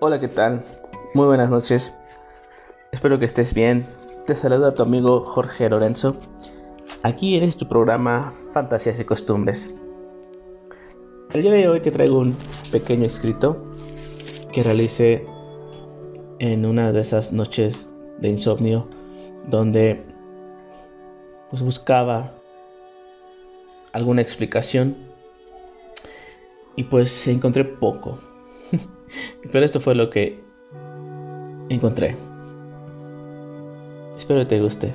Hola, 0.00 0.18
¿qué 0.18 0.26
tal? 0.26 0.64
Muy 1.14 1.26
buenas 1.26 1.50
noches. 1.50 1.94
Espero 2.90 3.20
que 3.20 3.26
estés 3.26 3.54
bien. 3.54 3.86
Te 4.26 4.34
saluda 4.34 4.74
tu 4.74 4.82
amigo 4.82 5.20
Jorge 5.20 5.70
Lorenzo. 5.70 6.16
Aquí 7.04 7.36
en 7.36 7.52
tu 7.52 7.68
programa 7.68 8.32
Fantasías 8.52 8.98
y 8.98 9.04
Costumbres. 9.04 9.72
El 11.32 11.42
día 11.42 11.52
de 11.52 11.68
hoy 11.68 11.78
te 11.78 11.92
traigo 11.92 12.18
un 12.18 12.36
pequeño 12.72 13.06
escrito 13.06 13.64
que 14.52 14.64
realicé 14.64 15.26
en 16.40 16.66
una 16.66 16.90
de 16.90 17.00
esas 17.00 17.32
noches 17.32 17.86
de 18.18 18.30
insomnio 18.30 18.88
donde 19.48 20.04
pues 21.50 21.62
buscaba 21.62 22.34
alguna 23.92 24.22
explicación 24.22 24.96
y 26.74 26.82
pues 26.82 27.28
encontré 27.28 27.64
poco. 27.64 28.18
Pero 29.52 29.64
esto 29.64 29.80
fue 29.80 29.94
lo 29.94 30.10
que 30.10 30.40
encontré. 31.68 32.14
Espero 34.16 34.40
que 34.40 34.46
te 34.46 34.60
guste. 34.60 34.92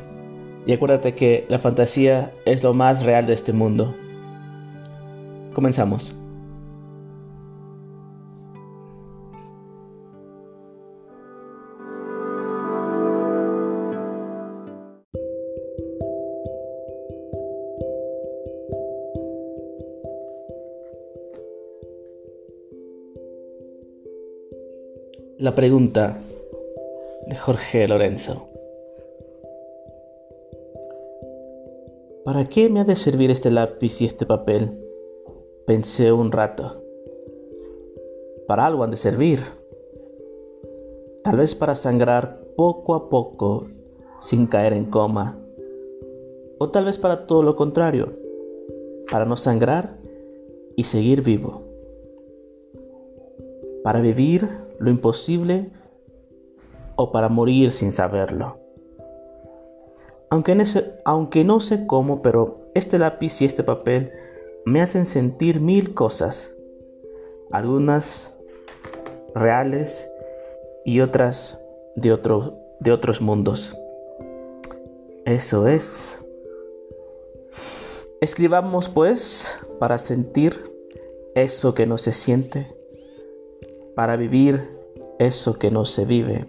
Y 0.66 0.73
acuérdate 0.73 1.16
que 1.16 1.45
la 1.50 1.59
fantasía 1.59 2.34
es 2.45 2.64
lo 2.64 2.73
más 2.73 3.04
real 3.04 3.26
de 3.26 3.34
este 3.34 3.54
mundo. 3.54 3.95
Comenzamos. 5.54 6.16
La 25.40 25.56
pregunta 25.56 26.18
de 27.28 27.36
Jorge 27.38 27.88
Lorenzo. 27.88 28.50
¿Para 32.26 32.44
qué 32.44 32.68
me 32.68 32.81
ha 32.81 32.84
de 32.84 32.98
servir 32.98 33.31
este 33.31 33.50
lápiz 33.50 34.02
y 34.02 34.06
este 34.06 34.26
papel? 34.26 34.78
Pensé 35.66 36.12
un 36.12 36.34
rato. 36.34 36.84
Para 38.50 38.66
algo 38.66 38.84
han 38.84 38.92
de 38.92 38.98
servir. 38.98 39.40
Tal 41.23 41.38
vez 41.38 41.56
para 41.56 41.78
sangrar 41.78 42.42
poco 42.58 42.94
a 42.94 43.09
poco 43.09 43.68
sin 44.20 44.46
caer 44.46 44.74
en 44.74 44.88
coma. 44.88 45.40
O 46.58 46.70
tal 46.70 46.84
vez 46.84 46.98
para 46.98 47.22
todo 47.22 47.44
lo 47.44 47.56
contrario, 47.56 48.08
para 49.09 49.24
no 49.24 49.38
sangrar 49.38 49.96
y 50.76 50.84
seguir 50.84 51.22
vivo. 51.22 51.64
Para 53.86 54.02
vivir 54.02 54.68
lo 54.80 54.89
imposible 54.89 55.72
o 56.95 57.11
para 57.11 57.30
morir 57.30 57.72
sin 57.72 57.91
saberlo. 57.91 58.59
Aunque, 60.30 61.44
no 61.44 61.59
sé 61.59 61.88
cómo, 61.88 62.22
pero 62.22 62.66
este 62.75 63.00
lápiz 63.00 63.41
y 63.41 63.45
este 63.45 63.63
papel 63.63 64.11
me 64.66 64.81
hacen 64.81 65.05
sentir 65.05 65.59
mil 65.59 65.94
cosas, 65.94 66.53
algunas 67.52 68.33
reales 69.33 70.09
y 70.85 71.02
otras 71.02 71.59
de 71.95 72.11
otros 72.11 73.22
mundos. 73.22 73.75
Eso 75.25 75.67
es. 75.67 76.19
Escribamos 78.22 78.89
pues 78.89 79.59
para 79.80 79.97
sentir 79.97 80.63
eso 81.35 81.73
que 81.73 81.85
no 81.85 81.97
se 81.97 82.13
siente 82.13 82.78
para 84.00 84.16
vivir 84.16 84.80
eso 85.20 85.60
que 85.60 85.72
no 85.72 85.84
se 85.84 86.06
vive, 86.06 86.46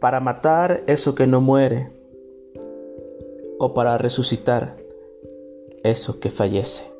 para 0.00 0.20
matar 0.20 0.82
eso 0.86 1.14
que 1.14 1.26
no 1.26 1.40
muere, 1.40 1.90
o 3.58 3.72
para 3.72 3.96
resucitar 3.96 4.76
eso 5.82 6.20
que 6.20 6.28
fallece. 6.28 6.92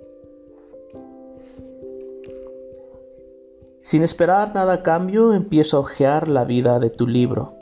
Sin 3.82 4.02
esperar 4.02 4.54
nada 4.54 4.72
a 4.72 4.82
cambio, 4.82 5.34
empiezo 5.34 5.76
a 5.76 5.80
hojear 5.80 6.26
la 6.26 6.46
vida 6.46 6.78
de 6.78 6.88
tu 6.88 7.06
libro. 7.06 7.58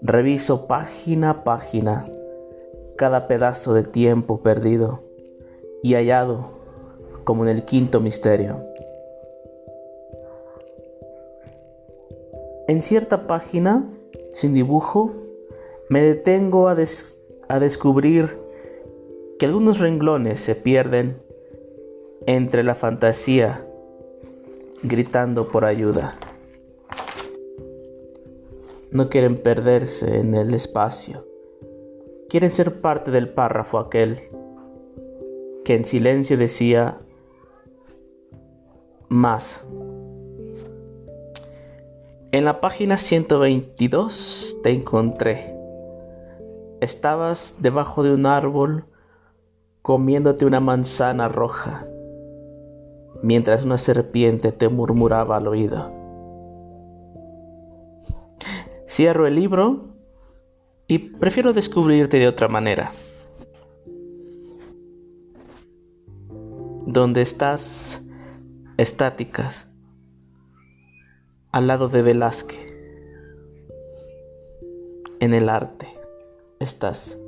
Reviso 0.00 0.66
página 0.66 1.28
a 1.28 1.44
página 1.44 2.06
cada 2.96 3.28
pedazo 3.28 3.74
de 3.74 3.82
tiempo 3.82 4.40
perdido 4.40 5.04
y 5.82 5.96
hallado 5.96 6.52
como 7.24 7.42
en 7.42 7.50
el 7.50 7.66
quinto 7.66 8.00
misterio. 8.00 8.69
En 12.70 12.82
cierta 12.82 13.26
página, 13.26 13.84
sin 14.30 14.54
dibujo, 14.54 15.12
me 15.88 16.02
detengo 16.02 16.68
a, 16.68 16.76
descubrir 17.58 18.38
que 19.40 19.46
algunos 19.46 19.80
renglones 19.80 20.40
se 20.40 20.54
pierden 20.54 21.20
entre 22.26 22.62
la 22.62 22.76
fantasía 22.76 23.66
gritando 24.84 25.48
por 25.48 25.64
ayuda. 25.64 26.16
No 28.92 29.08
quieren 29.08 29.34
perderse 29.34 30.20
en 30.20 30.36
el 30.36 30.54
espacio. 30.54 31.26
Quieren 32.28 32.52
ser 32.52 32.80
parte 32.80 33.10
del 33.10 33.30
párrafo 33.30 33.80
aquel 33.80 34.20
que 35.64 35.74
en 35.74 35.84
silencio 35.84 36.38
decía 36.38 37.00
más. 39.08 39.60
En 42.32 42.44
la 42.44 42.60
página 42.60 42.96
122 42.96 44.58
te 44.62 44.70
encontré. 44.70 45.52
Estabas 46.80 47.56
debajo 47.58 48.04
de 48.04 48.14
un 48.14 48.24
árbol 48.24 48.84
comiéndote 49.82 50.44
una 50.44 50.60
manzana 50.60 51.28
roja, 51.28 51.88
mientras 53.24 53.64
una 53.64 53.78
serpiente 53.78 54.52
te 54.52 54.68
murmuraba 54.68 55.38
al 55.38 55.48
oído. 55.48 55.92
Cierro 58.88 59.26
el 59.26 59.34
libro 59.34 59.88
y 60.86 60.98
prefiero 60.98 61.52
descubrirte 61.52 62.20
de 62.20 62.28
otra 62.28 62.46
manera. 62.46 62.92
Donde 66.86 67.22
estás 67.22 68.04
estáticas 68.76 69.66
al 71.52 71.66
lado 71.66 71.88
de 71.88 72.02
Velázquez. 72.02 72.58
En 75.20 75.34
el 75.34 75.48
arte 75.48 75.88
estás. 76.60 77.18